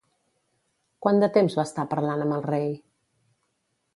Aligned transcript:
Quant 1.05 1.21
de 1.23 1.29
temps 1.35 1.57
va 1.59 1.67
estar 1.69 1.85
parlant 1.93 2.25
amb 2.25 2.37
el 2.39 2.43
rei? 2.49 2.69